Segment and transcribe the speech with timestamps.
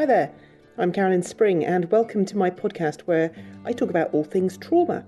[0.00, 0.32] Hi there,
[0.78, 3.30] I'm Carolyn Spring, and welcome to my podcast where
[3.66, 5.04] I talk about all things trauma.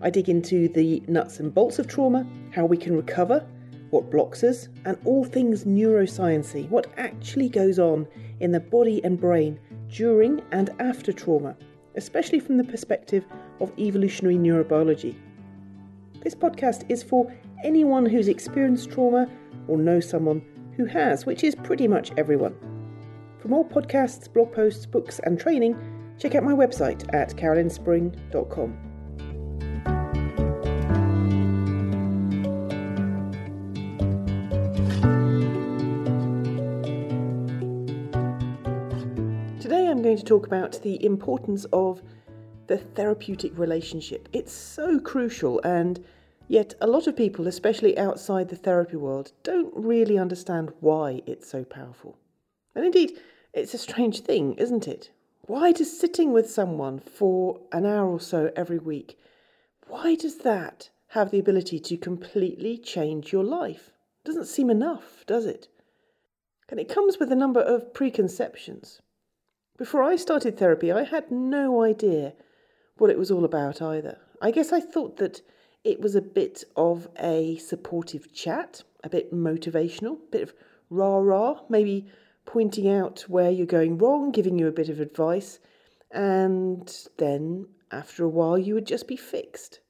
[0.00, 3.44] I dig into the nuts and bolts of trauma, how we can recover,
[3.90, 8.06] what blocks us, and all things neurosciency, what actually goes on
[8.38, 11.56] in the body and brain during and after trauma,
[11.96, 13.26] especially from the perspective
[13.58, 15.16] of evolutionary neurobiology.
[16.22, 17.34] This podcast is for
[17.64, 19.28] anyone who's experienced trauma
[19.66, 20.40] or knows someone
[20.76, 22.54] who has, which is pretty much everyone.
[23.40, 25.76] For more podcasts, blog posts, books, and training,
[26.18, 28.76] check out my website at carolynspring.com.
[39.60, 42.02] Today I'm going to talk about the importance of
[42.66, 44.28] the therapeutic relationship.
[44.32, 46.04] It's so crucial, and
[46.48, 51.48] yet a lot of people, especially outside the therapy world, don't really understand why it's
[51.48, 52.16] so powerful.
[52.74, 53.18] And indeed,
[53.56, 55.10] it's a strange thing, isn't it?
[55.46, 59.18] Why does sitting with someone for an hour or so every week,
[59.88, 63.92] why does that have the ability to completely change your life?
[64.24, 65.68] Doesn't seem enough, does it?
[66.68, 69.00] And it comes with a number of preconceptions.
[69.78, 72.34] Before I started therapy, I had no idea
[72.98, 74.18] what it was all about either.
[74.42, 75.40] I guess I thought that
[75.82, 80.54] it was a bit of a supportive chat, a bit motivational, a bit of
[80.90, 82.06] rah rah, maybe
[82.46, 85.58] pointing out where you're going wrong, giving you a bit of advice,
[86.10, 89.80] and then after a while you would just be fixed.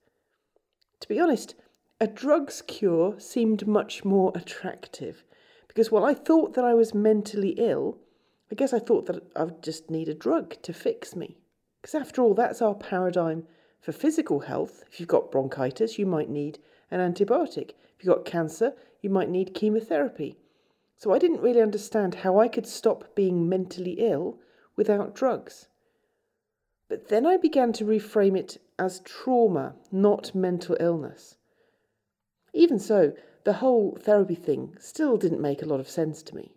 [1.01, 1.55] To be honest,
[2.01, 5.23] a drugs cure seemed much more attractive
[5.69, 7.99] because while I thought that I was mentally ill,
[8.51, 11.37] I guess I thought that I would just need a drug to fix me.
[11.83, 13.45] Because after all, that's our paradigm
[13.81, 14.85] for physical health.
[14.91, 16.59] If you've got bronchitis, you might need
[16.91, 17.71] an antibiotic.
[17.99, 20.39] If you've got cancer, you might need chemotherapy.
[20.97, 24.39] So I didn't really understand how I could stop being mentally ill
[24.77, 25.69] without drugs.
[26.89, 31.37] But then I began to reframe it as trauma, not mental illness.
[32.53, 33.13] Even so,
[33.45, 36.53] the whole therapy thing still didn't make a lot of sense to me.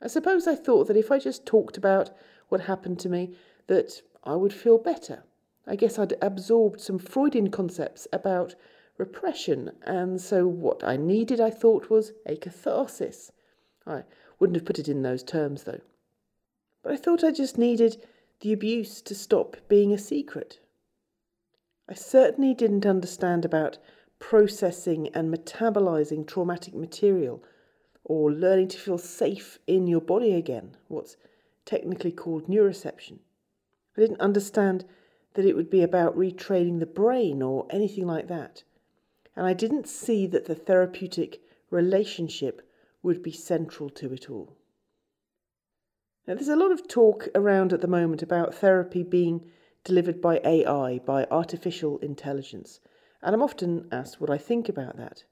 [0.00, 2.10] I suppose I thought that if I just talked about
[2.48, 3.34] what happened to me,
[3.66, 5.24] that I would feel better.
[5.66, 8.54] I guess I'd absorbed some Freudian concepts about
[8.98, 13.32] repression, and so what I needed, I thought, was a catharsis.
[13.86, 14.04] I
[14.38, 15.80] wouldn't have put it in those terms, though.
[16.82, 18.04] But I thought I just needed
[18.40, 20.60] the abuse to stop being a secret.
[21.88, 23.78] I certainly didn't understand about
[24.18, 27.42] processing and metabolizing traumatic material
[28.04, 31.16] or learning to feel safe in your body again, what's
[31.64, 33.18] technically called neuroception.
[33.96, 34.84] I didn't understand
[35.34, 38.62] that it would be about retraining the brain or anything like that.
[39.36, 41.40] And I didn't see that the therapeutic
[41.70, 42.62] relationship
[43.04, 44.56] would be central to it all.
[46.26, 49.44] Now, there's a lot of talk around at the moment about therapy being
[49.84, 52.80] delivered by AI, by artificial intelligence,
[53.22, 55.24] and I'm often asked what I think about that.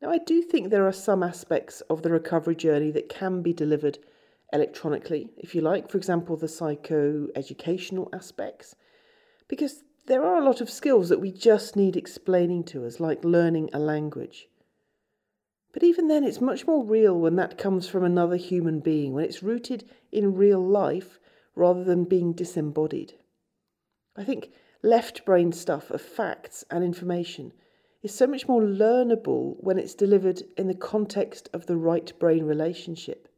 [0.00, 3.52] Now, I do think there are some aspects of the recovery journey that can be
[3.52, 3.98] delivered
[4.52, 8.74] electronically, if you like, for example, the psycho-educational aspects,
[9.48, 13.24] because there are a lot of skills that we just need explaining to us, like
[13.24, 14.48] learning a language.
[15.76, 19.26] But even then, it's much more real when that comes from another human being, when
[19.26, 21.20] it's rooted in real life
[21.54, 23.12] rather than being disembodied.
[24.16, 27.52] I think left brain stuff of facts and information
[28.02, 32.46] is so much more learnable when it's delivered in the context of the right brain
[32.46, 33.28] relationship.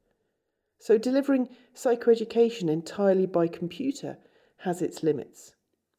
[0.78, 4.16] So, delivering psychoeducation entirely by computer
[4.58, 5.54] has its limits.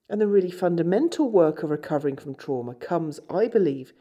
[0.07, 3.91] And the really fundamental work of recovering from trauma comes, I believe,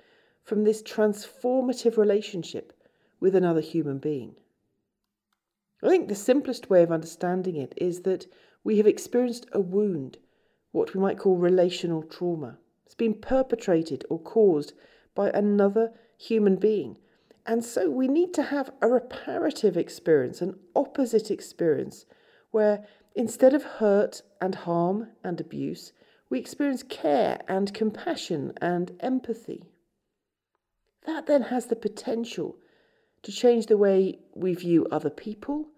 [0.49, 2.73] from this transformative relationship
[3.21, 4.35] with another human being.
[5.83, 8.27] I think the simplest way of understanding it is that
[8.65, 10.19] we have experienced a wound,
[10.73, 12.59] what we might call relational trauma.
[12.87, 14.73] It's been perpetrated or caused
[15.15, 16.97] by another human being
[17.49, 22.05] and so we need to have a reparative experience, an opposite experience,
[22.51, 22.85] where
[23.15, 25.95] instead of hurt and harm and abuse,
[26.29, 29.65] we experience care and compassion and empathy.
[31.09, 32.59] That then has the potential
[33.23, 35.69] to change the way we view other people,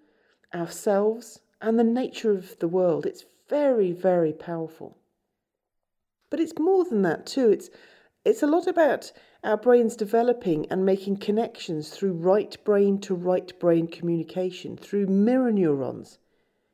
[0.52, 3.06] ourselves, and the nature of the world.
[3.06, 4.98] It's very, very powerful.
[6.30, 7.48] But it's more than that, too.
[7.48, 7.70] It's
[8.24, 9.12] it's a lot about
[9.44, 15.52] our brains developing and making connections through right brain to right brain communication, through mirror
[15.52, 16.18] neurons,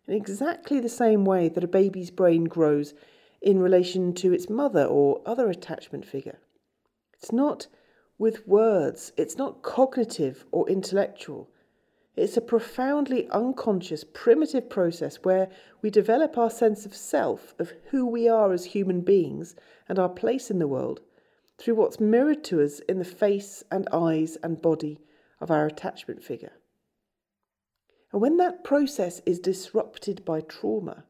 [0.08, 2.94] in exactly the same way that a baby's brain grows
[3.42, 6.38] in relation to its mother or other attachment figure.
[7.12, 7.66] It's not
[8.18, 11.50] with words, it's not cognitive or intellectual.
[12.16, 15.50] It's a profoundly unconscious, primitive process where
[15.82, 19.54] we develop our sense of self, of who we are as human beings,
[19.86, 21.02] and our place in the world
[21.58, 24.98] through what's mirrored to us in the face and eyes and body
[25.40, 26.52] of our attachment figure.
[28.12, 31.04] And when that process is disrupted by trauma,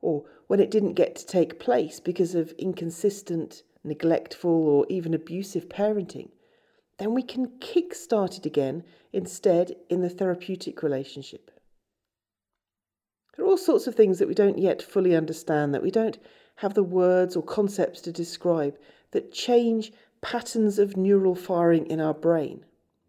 [0.00, 5.68] or when it didn't get to take place because of inconsistent, neglectful, or even abusive
[5.68, 6.30] parenting,
[6.98, 11.50] then we can kick-start it again instead in the therapeutic relationship.
[13.36, 16.18] There are all sorts of things that we don't yet fully understand, that we don't
[16.56, 18.76] have the words or concepts to describe,
[19.12, 22.64] that change patterns of neural firing in our brain.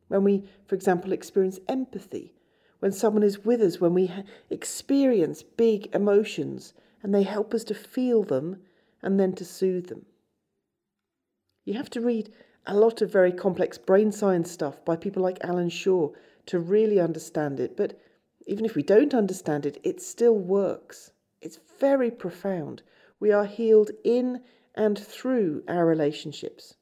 [0.08, 2.34] When we, for example, experience empathy,
[2.80, 4.12] when someone is with us, when we
[4.50, 8.62] experience big emotions and they help us to feel them
[9.02, 10.06] and then to soothe them.
[11.66, 12.32] You have to read
[12.70, 16.14] a lot of very complex brain science stuff by people like Allan Schore
[16.46, 17.76] to really understand it.
[17.76, 18.00] But
[18.46, 21.12] even if we don't understand it, it still works.
[21.42, 22.84] It's very profound.
[23.20, 24.44] We are healed in
[24.76, 26.76] and through our relationships.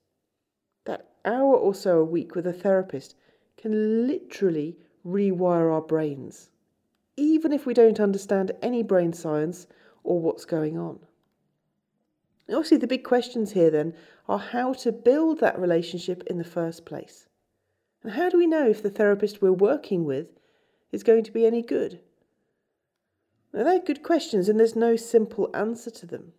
[0.83, 3.15] That hour or so a week with a therapist
[3.55, 4.75] can literally
[5.05, 6.49] rewire our brains,
[7.15, 9.67] even if we don't understand any brain science
[10.03, 10.99] or what's going on.
[12.49, 13.93] Obviously, the big questions here then
[14.27, 17.27] are how to build that relationship in the first place.
[18.03, 20.27] And how do we know if the therapist we're working with
[20.91, 21.99] is going to be any good?
[23.53, 26.33] Now, they're good questions, and there's no simple answer to them.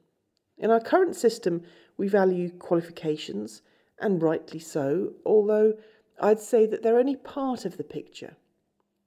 [0.56, 1.62] In our current system,
[1.96, 3.62] we value qualifications,
[3.98, 5.74] and rightly so, although
[6.20, 8.36] I'd say that they're only part of the picture.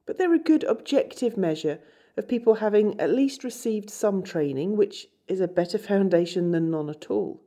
[0.05, 1.79] But they're a good objective measure
[2.17, 6.89] of people having at least received some training, which is a better foundation than none
[6.89, 7.41] at all.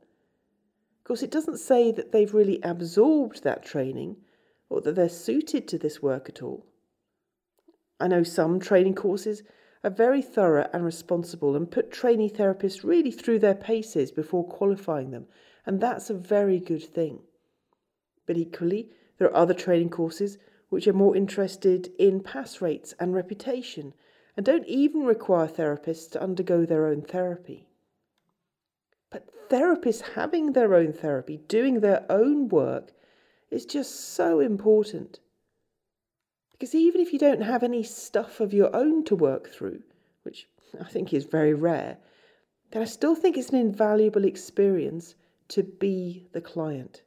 [0.99, 4.17] Of course, it doesn't say that they've really absorbed that training
[4.69, 6.65] or that they're suited to this work at all.
[7.99, 9.43] I know some training courses
[9.83, 15.11] are very thorough and responsible and put trainee therapists really through their paces before qualifying
[15.11, 15.27] them,
[15.65, 17.19] and that's a very good thing.
[18.25, 20.39] But equally, there are other training courses
[20.69, 23.93] which are more interested in pass rates and reputation
[24.35, 27.67] and don't even require therapists to undergo their own therapy.
[29.09, 32.91] But therapists having their own therapy, doing their own work,
[33.49, 35.19] is just so important.
[36.51, 39.83] Because even if you don't have any stuff of your own to work through,
[40.23, 40.47] which
[40.79, 41.97] I think is very rare,
[42.71, 45.15] then I still think it's an invaluable experience
[45.49, 47.03] to be the client.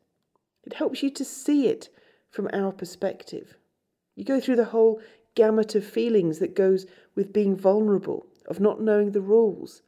[0.64, 1.88] It helps you to see it
[2.30, 3.56] from our perspective.
[4.14, 5.00] You go through the whole
[5.38, 9.82] gamut of feelings that goes with being vulnerable, of not knowing the rules,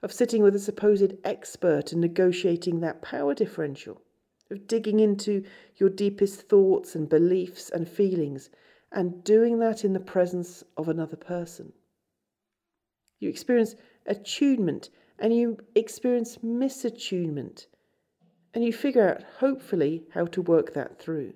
[0.00, 4.00] of sitting with a supposed expert and negotiating that power differential,
[4.48, 5.42] of digging into
[5.76, 8.48] your deepest thoughts and beliefs and feelings
[8.92, 11.72] and doing that in the presence of another person.
[13.18, 13.74] You experience
[14.06, 14.88] attunement
[15.18, 17.66] and you experience misattunement,
[18.54, 21.32] and you figure out, hopefully, how to work that through.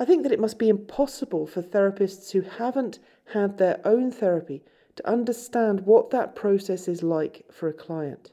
[0.00, 3.00] I think that it must be impossible for therapists who haven't
[3.32, 4.62] had their own therapy
[4.94, 8.32] to understand what that process is like for a client.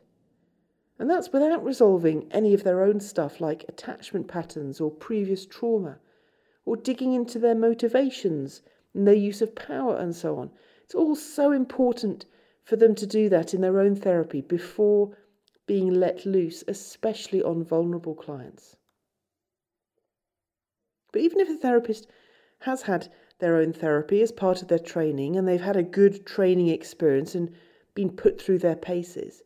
[0.99, 5.99] And that's without resolving any of their own stuff like attachment patterns or previous trauma
[6.65, 8.61] or digging into their motivations
[8.93, 10.51] and their use of power and so on.
[10.83, 12.25] It's all so important
[12.63, 15.17] for them to do that in their own therapy before
[15.65, 18.75] being let loose, especially on vulnerable clients.
[21.15, 22.07] But even if a therapist
[22.63, 26.25] has had their own therapy as part of their training and they've had a good
[26.25, 27.55] training experience and
[27.93, 29.41] been put through their paces,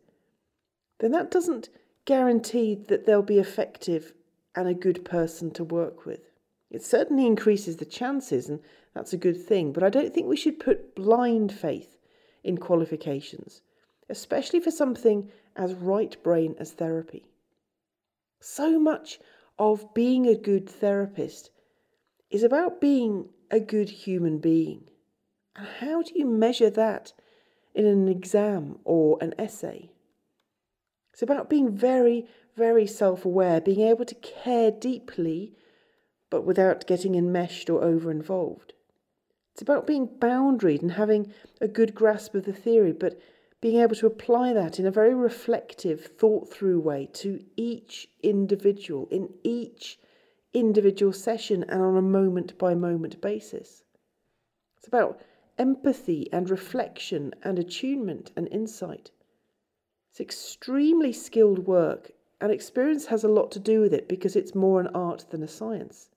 [0.98, 1.70] then that doesn't
[2.06, 4.14] guarantee that they'll be effective
[4.56, 6.32] and a good person to work with.
[6.72, 8.62] It certainly increases the chances, and
[8.96, 12.00] that's a good thing, but I don't think we should put blind faith
[12.44, 13.62] in qualifications,
[14.10, 17.28] especially for something as right brain as therapy.
[18.40, 19.20] So much
[19.60, 21.52] of being a good therapist
[22.30, 24.84] is about being a good human being.
[25.56, 27.14] And how do you measure that
[27.74, 29.92] in an exam or an essay?
[31.12, 35.56] It's about being very, very self aware, being able to care deeply
[36.30, 38.74] but without getting enmeshed or over involved.
[39.54, 43.20] It's about being boundaried and having a good grasp of the theory, but
[43.62, 49.08] being able to apply that in a very reflective, thought through way to each individual,
[49.12, 50.00] in each
[50.54, 53.84] individual session, and on a moment by moment basis.
[54.78, 55.22] It's about
[55.58, 59.12] empathy and reflection and attunement and insight.
[60.12, 64.56] It's extremely skilled work, and experience has a lot to do with it because it's
[64.56, 66.10] more an art than a science.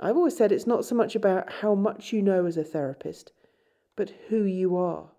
[0.00, 3.32] I've always said it's not so much about how much you know as a therapist,
[3.94, 5.10] but who you are.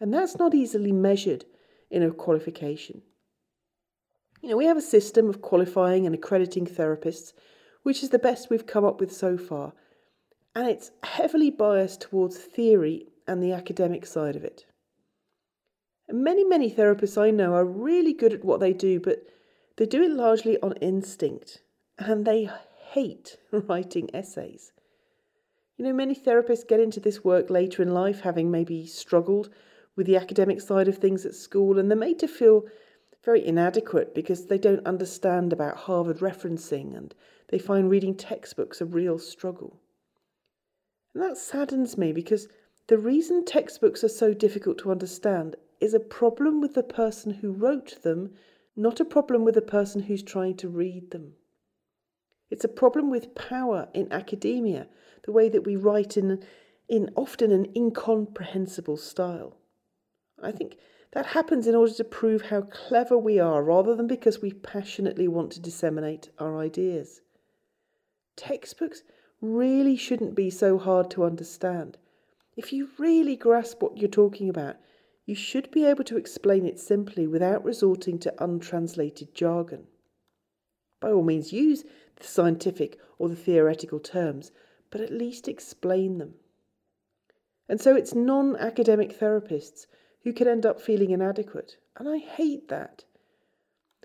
[0.00, 1.44] And that's not easily measured
[1.90, 3.02] in a qualification.
[4.44, 7.32] You know, we have a system of qualifying and accrediting therapists,
[7.82, 9.72] which is the best we've come up with so far,
[10.54, 14.66] and it's heavily biased towards theory and the academic side of it.
[16.08, 19.26] And many, many therapists I know are really good at what they do, but
[19.78, 21.62] they do it largely on instinct,
[21.98, 22.50] and they
[22.90, 24.72] hate writing essays.
[25.78, 29.48] You know, many therapists get into this work later in life, having maybe struggled
[29.96, 32.66] with the academic side of things at school, and they're made to feel
[33.24, 37.14] very inadequate because they don't understand about Harvard referencing and
[37.48, 39.80] they find reading textbooks a real struggle.
[41.14, 42.48] And that saddens me because
[42.88, 47.52] the reason textbooks are so difficult to understand is a problem with the person who
[47.52, 48.32] wrote them,
[48.76, 51.34] not a problem with the person who's trying to read them.
[52.50, 54.86] It's a problem with power in academia,
[55.24, 56.44] the way that we write in,
[56.88, 59.56] in often an incomprehensible style.
[60.42, 60.76] I think
[61.14, 65.28] that happens in order to prove how clever we are rather than because we passionately
[65.28, 67.20] want to disseminate our ideas.
[68.34, 69.04] Textbooks
[69.40, 71.96] really shouldn't be so hard to understand.
[72.56, 74.74] If you really grasp what you're talking about,
[75.24, 79.86] you should be able to explain it simply without resorting to untranslated jargon.
[81.00, 81.84] By all means, use
[82.16, 84.50] the scientific or the theoretical terms,
[84.90, 86.34] but at least explain them.
[87.68, 89.86] And so it's non academic therapists
[90.24, 91.76] who can end up feeling inadequate.
[91.96, 93.04] And I hate that.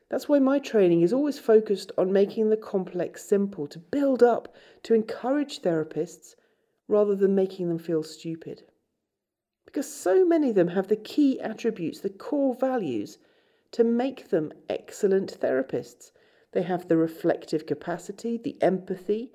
[0.09, 4.53] That's why my training is always focused on making the complex simple, to build up,
[4.83, 6.35] to encourage therapists
[6.87, 8.63] rather than making them feel stupid.
[9.65, 13.19] Because so many of them have the key attributes, the core values,
[13.71, 16.11] to make them excellent therapists.
[16.51, 19.31] They have the reflective capacity, the empathy,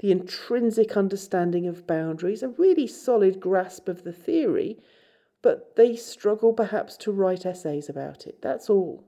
[0.00, 4.78] the intrinsic understanding of boundaries, a really solid grasp of the theory,
[5.42, 8.42] but they struggle perhaps to write essays about it.
[8.42, 9.04] That's all.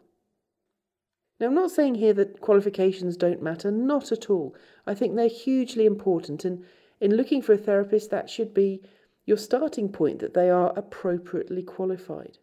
[1.39, 4.55] Now, I'm not saying here that qualifications don't matter, not at all.
[4.87, 6.65] I think they're hugely important, and
[7.01, 8.83] in looking for a therapist, that should be
[9.25, 12.39] your starting point that they are appropriately qualified.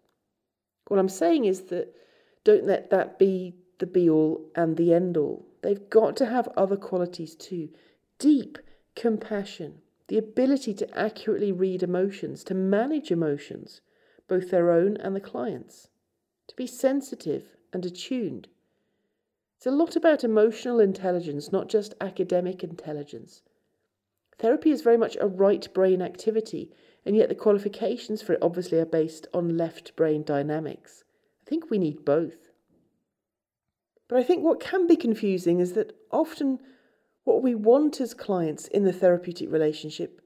[0.88, 1.94] What I'm saying is that
[2.44, 5.46] don't let that be the be all and the end all.
[5.62, 7.70] They've got to have other qualities too
[8.20, 8.58] deep
[8.96, 13.82] compassion, the ability to accurately read emotions, to manage emotions,
[14.28, 15.90] both their own and the client's,
[16.48, 18.48] to be sensitive and attuned.
[19.58, 23.42] It's a lot about emotional intelligence, not just academic intelligence.
[24.38, 26.72] Therapy is very much a right brain activity,
[27.06, 31.04] and yet the qualifications for it obviously are based on left brain dynamics.
[31.46, 32.52] I think we need both.
[34.08, 36.60] But I think what can be confusing is that often
[37.28, 40.22] what we want as clients in the therapeutic relationship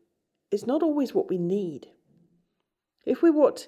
[0.51, 1.87] is not always what we need.
[3.07, 3.67] If we're what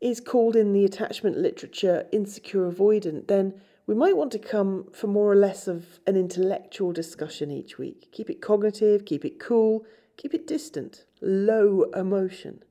[0.00, 5.08] is called in the attachment literature insecure avoidant, then we might want to come for
[5.08, 8.12] more or less of an intellectual discussion each week.
[8.12, 9.84] Keep it cognitive, keep it cool,
[10.16, 12.62] keep it distant, low emotion.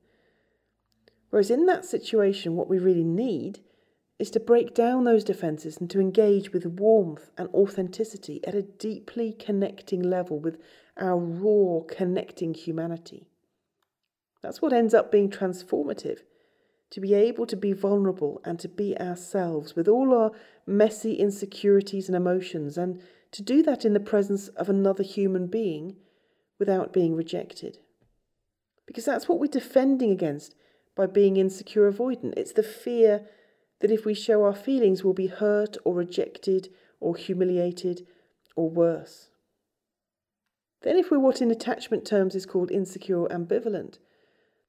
[1.28, 3.60] Whereas in that situation, what we really need
[4.18, 8.62] is to break down those defences and to engage with warmth and authenticity at a
[8.62, 10.58] deeply connecting level with
[10.96, 13.28] our raw, connecting humanity.
[14.42, 16.20] That's what ends up being transformative
[16.90, 20.32] to be able to be vulnerable and to be ourselves with all our
[20.66, 25.96] messy insecurities and emotions, and to do that in the presence of another human being
[26.58, 27.78] without being rejected.
[28.86, 30.54] Because that's what we're defending against
[30.96, 32.34] by being insecure avoidant.
[32.38, 33.26] It's the fear
[33.80, 36.68] that if we show our feelings, we'll be hurt or rejected
[37.00, 38.06] or humiliated
[38.56, 39.28] or worse.
[40.82, 43.98] Then, if we're what in attachment terms is called insecure or ambivalent,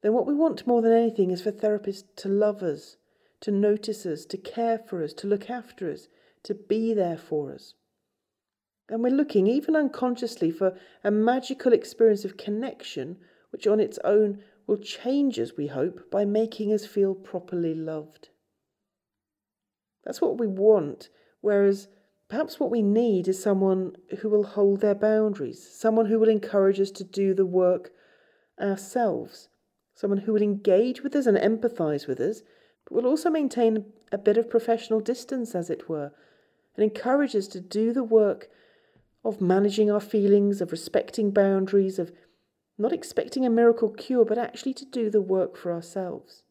[0.02, 2.98] then what we want more than anything is for therapists to love us,
[3.42, 6.08] to notice us, to care for us, to look after us,
[6.44, 7.74] to be there for us.
[8.90, 13.18] And we're looking, even unconsciously, for a magical experience of connection,
[13.52, 18.30] which on its own will change us, we hope, by making us feel properly loved.
[20.06, 21.10] That's what we want,
[21.42, 21.88] whereas
[22.30, 26.80] perhaps what we need is someone who will hold their boundaries, someone who will encourage
[26.80, 27.92] us to do the work
[28.60, 29.50] ourselves,
[29.94, 32.42] someone who will engage with us and empathise with us,
[32.86, 36.12] but will also maintain a bit of professional distance, as it were,
[36.76, 38.50] and encourage us to do the work
[39.24, 42.12] of managing our feelings, of respecting boundaries, of
[42.78, 46.44] not expecting a miracle cure, but actually to do the work for ourselves.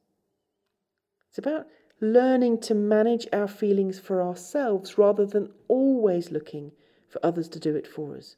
[1.31, 1.67] It's about
[2.01, 6.73] learning to manage our feelings for ourselves rather than always looking
[7.09, 8.37] for others to do it for us.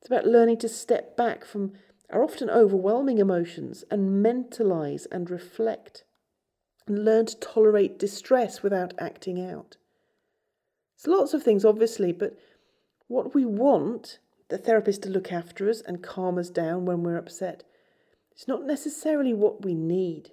[0.00, 1.72] It's about learning to step back from
[2.10, 6.04] our often overwhelming emotions and mentalize and reflect
[6.86, 9.76] and learn to tolerate distress without acting out.
[10.96, 12.38] It's lots of things, obviously, but
[13.08, 14.18] what we want
[14.48, 17.64] the therapist to look after us and calm us down when we're upset,
[18.32, 20.30] it's not necessarily what we need.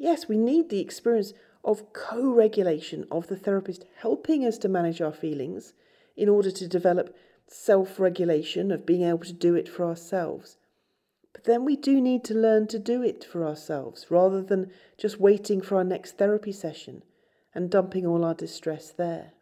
[0.00, 5.02] Yes, we need the experience of co regulation of the therapist helping us to manage
[5.02, 5.74] our feelings
[6.16, 7.14] in order to develop
[7.46, 10.56] self regulation, of being able to do it for ourselves.
[11.34, 15.20] But then we do need to learn to do it for ourselves rather than just
[15.20, 17.02] waiting for our next therapy session
[17.54, 19.34] and dumping all our distress there.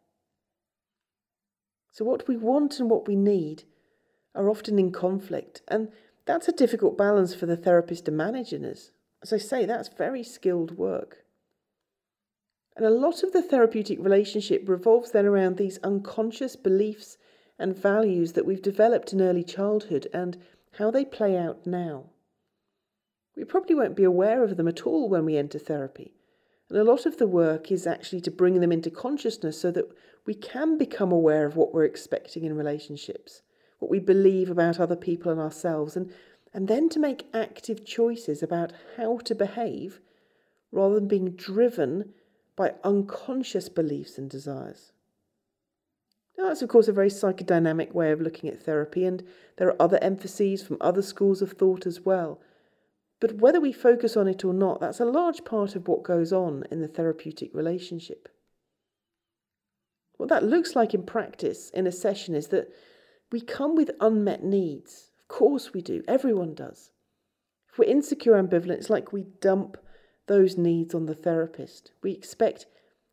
[1.93, 3.63] So, what we want and what we need
[4.35, 5.93] are often in conflict, and
[6.27, 8.91] that's a difficult balance for the therapist to manage in us.
[9.23, 11.25] As I say, that's very skilled work.
[12.77, 17.19] And a lot of the therapeutic relationship revolves then around these unconscious beliefs
[17.59, 20.39] and values that we've developed in early childhood and
[20.79, 22.05] how they play out now.
[23.37, 26.15] We probably won't be aware of them at all when we enter therapy.
[26.69, 29.87] And a lot of the work is actually to bring them into consciousness so that
[30.27, 33.43] we can become aware of what we're expecting in relationships,
[33.79, 36.13] what we believe about other people and ourselves, and,
[36.53, 40.01] and then to make active choices about how to behave
[40.73, 42.13] rather than being driven
[42.57, 44.93] by unconscious beliefs and desires.
[46.37, 49.25] Now, that's, of course, a very psychodynamic way of looking at therapy, and
[49.57, 52.41] there are other emphases from other schools of thought as well.
[53.21, 56.33] But whether we focus on it or not, that's a large part of what goes
[56.33, 58.29] on in the therapeutic relationship.
[60.17, 62.73] What that looks like in practice in a session is that
[63.33, 65.08] we come with unmet needs.
[65.29, 66.03] Of course, we do.
[66.09, 66.91] Everyone does.
[67.71, 69.77] If we're insecure ambivalent, it's like we dump
[70.27, 71.93] those needs on the therapist.
[72.03, 72.67] We expect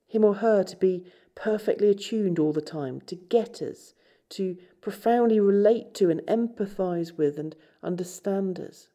[0.08, 1.06] him or her to be
[1.36, 3.94] perfectly attuned all the time, to get us,
[4.30, 8.90] to profoundly relate to and empathize with and understand us.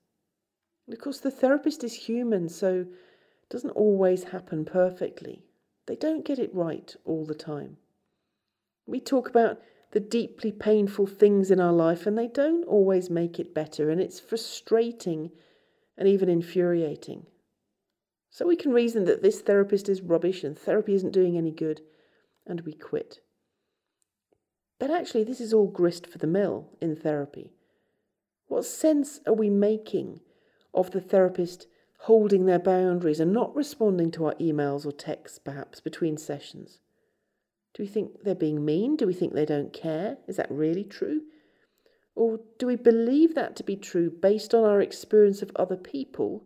[0.86, 5.44] And of course, the therapist is human, so it doesn't always happen perfectly.
[5.86, 7.76] They don't get it right all the time.
[8.86, 9.60] We talk about
[9.92, 14.00] the deeply painful things in our life, and they don't always make it better, and
[14.00, 15.30] it's frustrating
[15.98, 17.26] and even infuriating.
[18.30, 21.80] So we can reason that this therapist is rubbish and therapy isn't doing any good,
[22.46, 23.20] and we quit.
[24.78, 27.52] But actually, this is all grist for the mill in therapy.
[28.46, 30.20] What sense are we making
[30.72, 31.66] of the therapist
[32.04, 36.78] holding their boundaries and not responding to our emails or texts, perhaps, between sessions?
[37.74, 38.96] Do we think they're being mean?
[38.96, 40.18] Do we think they don't care?
[40.26, 41.22] Is that really true?
[42.14, 46.44] Or do we believe that to be true based on our experience of other people,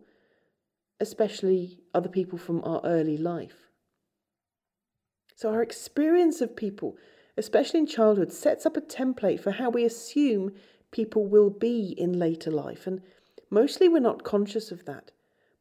[0.99, 3.69] especially other people from our early life?
[5.35, 6.95] So, our experience of people,
[7.35, 10.53] especially in childhood, sets up a template for how we assume
[10.91, 12.87] people will be in later life.
[12.87, 13.01] And
[13.49, 15.11] mostly we're not conscious of that.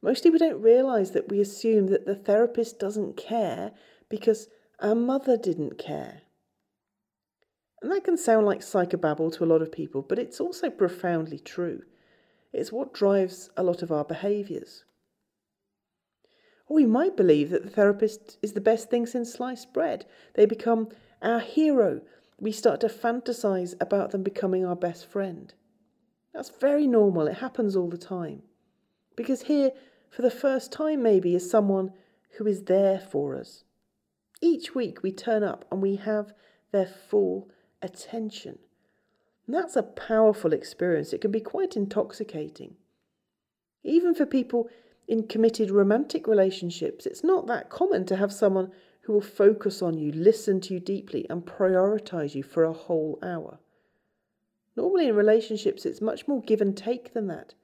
[0.01, 3.73] Mostly we don't realize that we assume that the therapist doesn't care
[4.09, 4.49] because
[4.81, 6.23] our mother didn't care.
[7.83, 11.39] And that can sound like psychobabble to a lot of people, but it's also profoundly
[11.39, 11.83] true.
[12.53, 14.85] It's what drives a lot of our behaviours.
[16.67, 20.07] Or we might believe that the therapist is the best thing since sliced bread.
[20.35, 20.89] They become
[21.21, 22.01] our hero.
[22.39, 25.53] We start to fantasize about them becoming our best friend.
[26.33, 27.27] That's very normal.
[27.27, 28.43] It happens all the time.
[29.17, 29.73] Because here,
[30.11, 31.93] for the first time, maybe, is someone
[32.39, 33.64] who is there for us,
[34.41, 36.33] each week we turn up and we have
[36.73, 37.49] their full
[37.83, 38.59] attention.
[39.47, 41.13] And that's a powerful experience.
[41.13, 42.77] It can be quite intoxicating.
[43.83, 44.69] Even for people
[45.07, 49.99] in committed romantic relationships, it's not that common to have someone who will focus on
[49.99, 53.59] you, listen to you deeply, and prioritize you for a whole hour.
[54.77, 57.55] Normally, in relationships, it's much more give and take than that.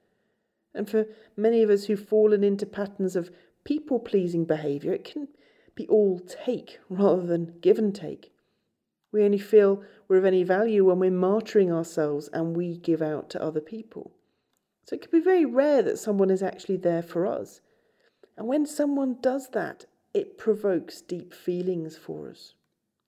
[0.74, 1.06] And for
[1.36, 3.30] many of us who've fallen into patterns of
[3.64, 5.28] people pleasing behaviour, it can
[5.74, 8.32] be all take rather than give and take.
[9.12, 13.30] We only feel we're of any value when we're martyring ourselves and we give out
[13.30, 14.12] to other people.
[14.84, 17.60] So it can be very rare that someone is actually there for us.
[18.36, 22.54] And when someone does that, it provokes deep feelings for us.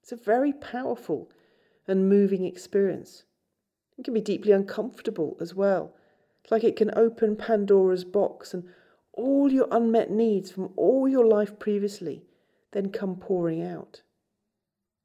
[0.02, 1.30] It's a very powerful
[1.86, 3.24] and moving experience.
[3.98, 5.94] It can be deeply uncomfortable as well.
[6.42, 8.64] It's like it can open Pandora's box and
[9.12, 12.24] all your unmet needs from all your life previously
[12.72, 14.02] then come pouring out.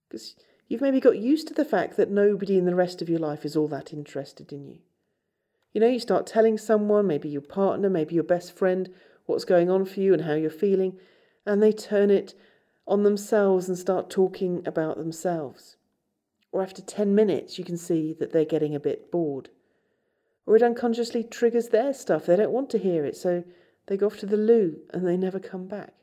[0.09, 0.35] Because
[0.67, 3.45] you've maybe got used to the fact that nobody in the rest of your life
[3.45, 4.79] is all that interested in you.
[5.73, 8.89] You know, you start telling someone, maybe your partner, maybe your best friend,
[9.25, 10.97] what's going on for you and how you're feeling,
[11.45, 12.33] and they turn it
[12.87, 15.75] on themselves and start talking about themselves.
[16.51, 19.49] Or after 10 minutes, you can see that they're getting a bit bored.
[20.45, 22.25] Or it unconsciously triggers their stuff.
[22.25, 23.43] They don't want to hear it, so
[23.87, 25.93] they go off to the loo and they never come back.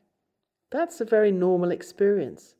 [0.71, 2.55] That's a very normal experience.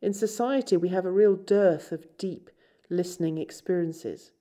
[0.00, 2.50] In society, we have a real dearth of deep
[2.90, 4.32] listening experiences.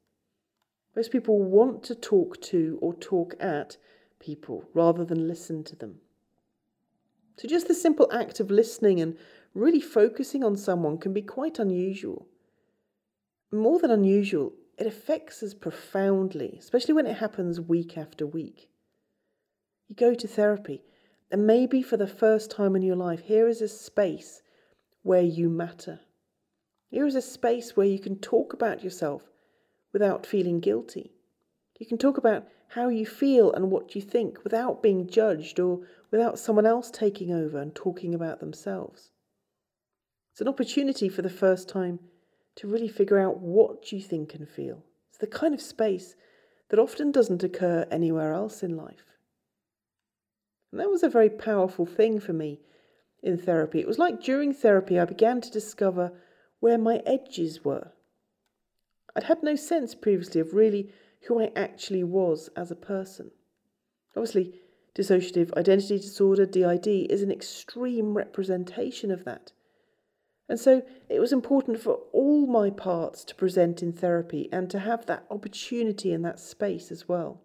[0.95, 3.77] Most people want to talk to or talk at
[4.19, 5.99] people rather than listen to them.
[7.37, 9.17] So, just the simple act of listening and
[9.53, 12.27] really focusing on someone can be quite unusual.
[13.51, 18.69] More than unusual, it affects us profoundly, especially when it happens week after week.
[19.87, 20.83] You go to therapy,
[21.31, 24.41] and maybe for the first time in your life, here is a space
[25.03, 26.01] where you matter.
[26.89, 29.23] Here is a space where you can talk about yourself
[29.93, 31.13] without feeling guilty.
[31.79, 35.81] You can talk about how you feel and what you think without being judged or
[36.11, 39.11] without someone else taking over and talking about themselves.
[40.31, 41.99] It's an opportunity for the first time
[42.55, 44.83] to really figure out what you think and feel.
[45.09, 46.15] It's the kind of space
[46.69, 49.05] that often doesn't occur anywhere else in life.
[50.71, 52.61] And that was a very powerful thing for me
[53.21, 53.79] in therapy.
[53.79, 56.13] It was like during therapy, I began to discover
[56.59, 57.91] where my edges were.
[59.15, 60.91] I'd had no sense previously of really
[61.27, 63.31] who I actually was as a person.
[64.15, 64.53] Obviously,
[64.95, 69.51] dissociative identity disorder, DID, is an extreme representation of that.
[70.49, 74.79] And so it was important for all my parts to present in therapy and to
[74.79, 77.41] have that opportunity in that space as well.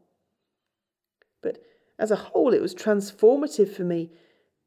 [1.98, 4.10] As a whole, it was transformative for me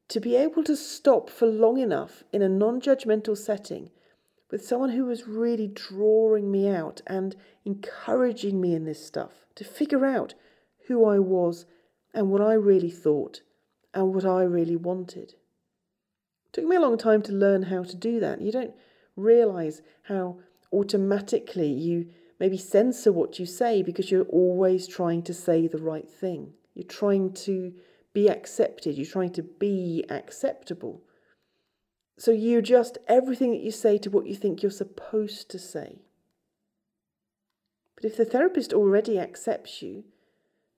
[0.08, 3.90] to be able to stop for long enough in a non judgmental setting
[4.50, 9.64] with someone who was really drawing me out and encouraging me in this stuff to
[9.64, 10.34] figure out
[10.88, 11.66] who I was
[12.12, 13.42] and what I really thought
[13.94, 15.34] and what I really wanted.
[16.46, 18.40] It took me a long time to learn how to do that.
[18.40, 18.74] You don't
[19.14, 20.38] realize how
[20.72, 22.08] automatically you
[22.40, 26.54] maybe censor what you say because you're always trying to say the right thing.
[26.74, 27.74] You're trying to
[28.12, 31.02] be accepted, you're trying to be acceptable.
[32.18, 36.02] So you adjust everything that you say to what you think you're supposed to say.
[37.94, 40.04] But if the therapist already accepts you,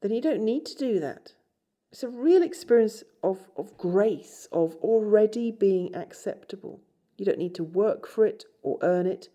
[0.02, 1.34] then you don't need to do that.
[1.90, 6.80] It's a real experience of, of grace, of already being acceptable.
[7.18, 9.28] You don't need to work for it or earn it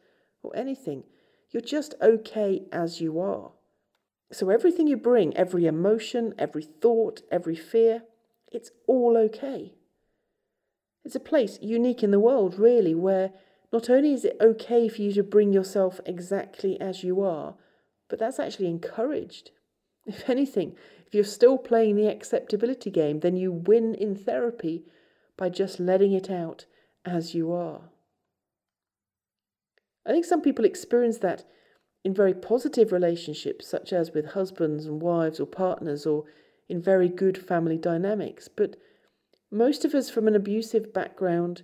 [0.44, 1.04] or anything.
[1.52, 3.52] You're just okay as you are.
[4.32, 8.04] So everything you bring, every emotion, every thought, every fear,
[8.52, 9.76] it's all okay.
[11.06, 13.32] It's a place unique in the world, really, where
[13.72, 17.56] not only is it okay for you to bring yourself exactly as you are,
[18.10, 19.52] but that's actually encouraged.
[20.06, 24.86] If anything, if you're still playing the acceptability game, then you win in therapy
[25.36, 26.66] by just letting it out
[27.04, 27.90] as you are.
[30.06, 31.44] I think some people experience that
[32.04, 36.26] in very positive relationships, such as with husbands and wives or partners, or
[36.70, 38.76] in very good family dynamics, but
[39.50, 41.64] most of us from an abusive background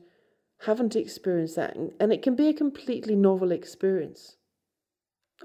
[0.60, 4.38] haven't experienced that, and it can be a completely novel experience.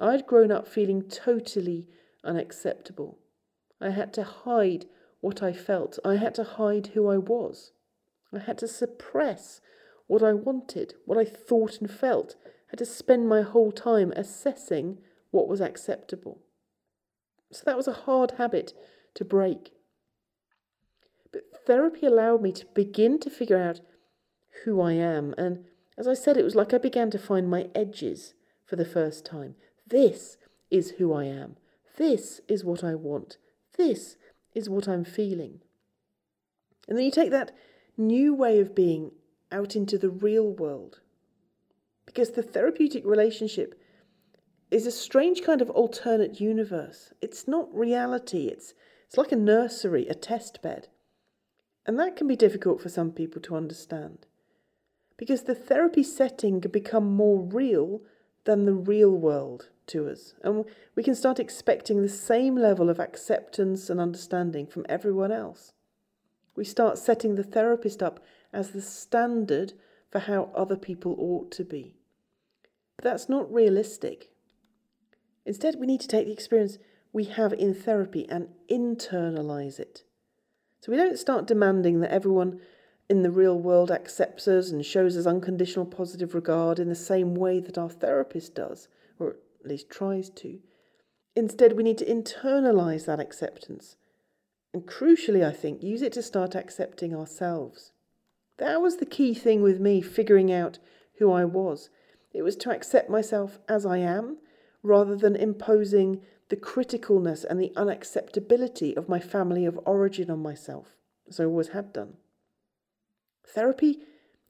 [0.01, 1.89] I'd grown up feeling totally
[2.23, 3.19] unacceptable.
[3.81, 4.87] I had to hide
[5.21, 7.73] what I felt, I had to hide who I was.
[8.33, 9.61] I had to suppress
[10.07, 12.37] what I wanted, what I thought and felt.
[12.69, 14.99] Had to spend my whole time assessing
[15.31, 16.41] what was acceptable.
[17.53, 18.75] So that was a hard habit
[19.15, 19.73] to break.
[21.33, 23.81] But therapy allowed me to begin to figure out
[24.65, 25.35] who I am.
[25.39, 25.65] And
[25.97, 29.25] as I said, it was like I began to find my edges for the first
[29.25, 29.55] time.
[29.87, 30.37] This
[30.71, 31.57] is who I am.
[31.97, 33.39] This is what I want.
[33.77, 34.17] This
[34.55, 35.61] is what I'm feeling.
[36.87, 37.53] And then you take that
[37.97, 39.13] new way of being
[39.51, 41.01] out into the real world.
[42.19, 43.81] Because the therapeutic relationship
[44.73, 47.13] is a strange kind of alternate universe.
[47.23, 48.75] It's not reality, it's,
[49.07, 50.89] it's like a nursery, a test bed.
[51.87, 54.27] And that can be difficult for some people to understand.
[55.17, 58.01] Because the therapy setting can become more real
[58.47, 60.35] than the real world to us.
[60.43, 60.65] And
[60.97, 65.73] we can start expecting the same level of acceptance and understanding from everyone else.
[66.57, 68.19] We start setting the therapist up
[68.53, 69.75] as the standard
[70.11, 71.95] for how other people ought to be.
[72.99, 74.33] But that's not realistic.
[75.47, 76.79] Instead, we need to take the experience
[77.13, 80.03] we have in therapy and internalize it.
[80.81, 82.61] So we don't start demanding that everyone
[83.09, 87.35] in the real world accepts us and shows us unconditional positive regard in the same
[87.35, 90.59] way that our therapist does, or at least tries to.
[91.37, 93.97] Instead, we need to internalize that acceptance.
[94.75, 97.93] And crucially, I think, use it to start accepting ourselves.
[98.59, 100.79] That was the key thing with me figuring out
[101.19, 101.91] who I was.
[102.39, 104.39] It was to accept myself as I am
[104.85, 110.95] rather than imposing the criticalness and the unacceptability of my family of origin on myself,
[111.29, 112.17] as I always had done.
[113.45, 113.99] Therapy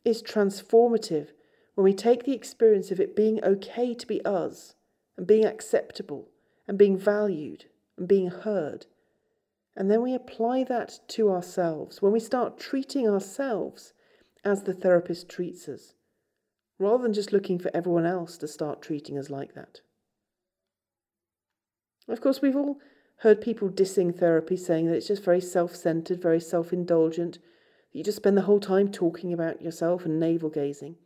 [0.05, 1.29] is transformative
[1.77, 4.75] when we take the experience of it being okay to be us
[5.17, 6.29] and being acceptable
[6.67, 7.65] and being valued
[7.97, 8.85] and being heard.
[9.75, 13.95] And then we apply that to ourselves when we start treating ourselves
[14.45, 15.95] as the therapist treats us,
[16.79, 19.81] rather than just looking for everyone else to start treating us like that.
[22.09, 22.79] Of course, we've all
[23.19, 27.99] heard people dissing therapy, saying that it's just very self centered, very self indulgent, that
[27.99, 30.97] you just spend the whole time talking about yourself and navel gazing.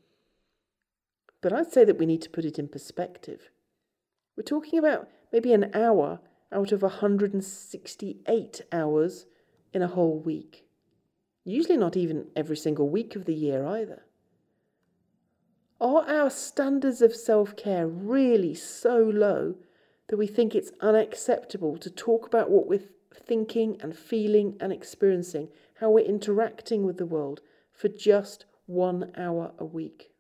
[1.40, 3.50] But I'd say that we need to put it in perspective.
[4.36, 6.20] We're talking about maybe an hour
[6.52, 9.26] out of 168 hours
[9.72, 10.64] in a whole week.
[11.44, 14.04] Usually, not even every single week of the year either.
[15.82, 19.56] Are our standards of self care really so low
[20.06, 25.48] that we think it's unacceptable to talk about what we're thinking and feeling and experiencing,
[25.80, 27.40] how we're interacting with the world
[27.72, 30.12] for just one hour a week?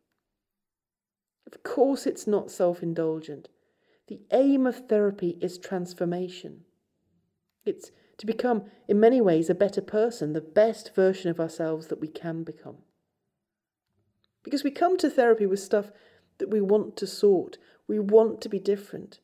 [1.46, 3.48] Of course, it's not self indulgent.
[4.08, 6.64] The aim of therapy is transformation.
[7.64, 12.00] It's to become, in many ways, a better person, the best version of ourselves that
[12.00, 12.78] we can become.
[14.42, 15.90] Because we come to therapy with stuff
[16.38, 19.20] that we want to sort, we want to be different.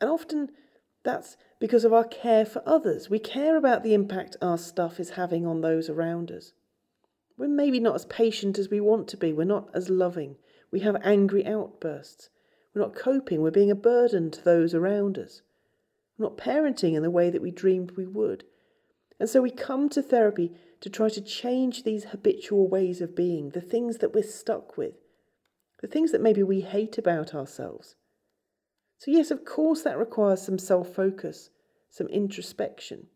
[0.00, 0.50] And often
[1.04, 3.08] that's because of our care for others.
[3.10, 6.52] We care about the impact our stuff is having on those around us.
[7.36, 10.36] We're maybe not as patient as we want to be, we're not as loving,
[10.70, 12.30] we have angry outbursts.
[12.74, 15.42] We're not coping, we're being a burden to those around us.
[16.16, 18.44] We're not parenting in the way that we dreamed we would.
[19.18, 23.50] And so we come to therapy to try to change these habitual ways of being,
[23.50, 24.94] the things that we're stuck with,
[25.80, 27.96] the things that maybe we hate about ourselves.
[28.98, 31.50] So, yes, of course, that requires some self focus,
[31.90, 33.06] some introspection.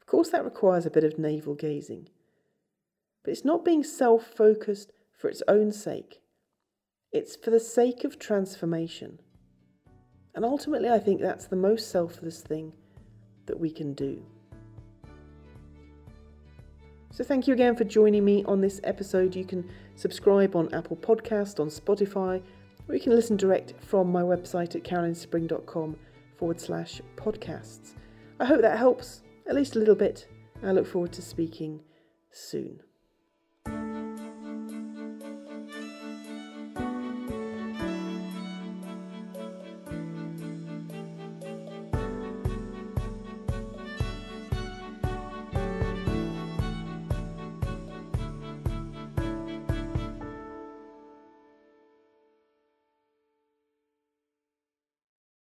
[0.00, 2.08] Of course, that requires a bit of navel gazing.
[3.24, 6.20] But it's not being self focused for its own sake.
[7.12, 9.20] It's for the sake of transformation.
[10.34, 12.72] And ultimately, I think that's the most selfless thing
[13.46, 14.24] that we can do.
[17.18, 19.34] So, thank you again for joining me on this episode.
[19.34, 22.40] You can subscribe on Apple Podcast, on Spotify,
[22.86, 25.96] or you can listen direct from my website at carolynspring.com
[26.36, 27.94] forward slash podcasts.
[28.38, 30.28] I hope that helps at least a little bit.
[30.62, 31.80] I look forward to speaking
[32.30, 32.78] soon.